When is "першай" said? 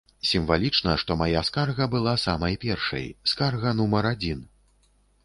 2.65-3.05